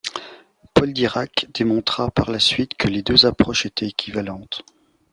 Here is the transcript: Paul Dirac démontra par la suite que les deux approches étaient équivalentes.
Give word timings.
Paul 0.73 0.93
Dirac 0.93 1.45
démontra 1.53 2.09
par 2.09 2.31
la 2.31 2.39
suite 2.39 2.73
que 2.73 2.87
les 2.87 3.03
deux 3.03 3.27
approches 3.27 3.67
étaient 3.67 3.85
équivalentes. 3.85 4.63